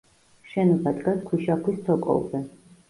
[0.53, 2.45] შენობა დგას ქვიშაქვის ცოკოლზე.